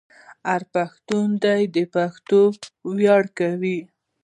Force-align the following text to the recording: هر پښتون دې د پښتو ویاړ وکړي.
هر 0.49 0.61
پښتون 0.73 1.27
دې 1.43 1.61
د 1.75 1.77
پښتو 1.93 2.41
ویاړ 2.97 3.23
وکړي. 3.29 3.77